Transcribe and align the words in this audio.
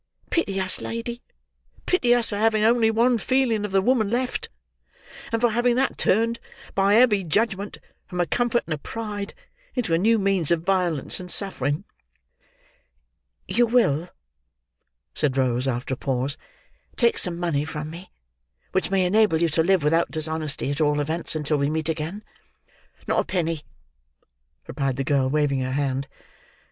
Pity 0.31 0.59
us, 0.59 0.81
lady—pity 0.81 2.15
us 2.15 2.29
for 2.31 2.37
having 2.37 2.63
only 2.63 2.89
one 2.89 3.19
feeling 3.19 3.63
of 3.63 3.69
the 3.71 3.83
woman 3.83 4.09
left, 4.09 4.49
and 5.31 5.39
for 5.39 5.51
having 5.51 5.75
that 5.75 5.99
turned, 5.99 6.39
by 6.73 6.93
a 6.93 7.01
heavy 7.01 7.23
judgment, 7.23 7.77
from 8.07 8.19
a 8.19 8.25
comfort 8.25 8.63
and 8.65 8.73
a 8.73 8.79
pride, 8.79 9.35
into 9.75 9.93
a 9.93 9.99
new 9.99 10.17
means 10.17 10.49
of 10.49 10.63
violence 10.63 11.19
and 11.19 11.29
suffering." 11.29 11.83
"You 13.47 13.67
will," 13.67 14.09
said 15.13 15.37
Rose, 15.37 15.67
after 15.67 15.93
a 15.93 15.97
pause, 15.97 16.35
"take 16.95 17.19
some 17.19 17.37
money 17.37 17.63
from 17.63 17.91
me, 17.91 18.11
which 18.71 18.89
may 18.89 19.05
enable 19.05 19.39
you 19.39 19.49
to 19.49 19.61
live 19.61 19.83
without 19.83 20.09
dishonesty—at 20.09 20.81
all 20.81 20.99
events 20.99 21.35
until 21.35 21.57
we 21.59 21.69
meet 21.69 21.89
again?" 21.89 22.23
"Not 23.05 23.19
a 23.19 23.23
penny," 23.23 23.65
replied 24.65 24.95
the 24.95 25.03
girl, 25.03 25.29
waving 25.29 25.59
her 25.59 25.73
hand. 25.73 26.07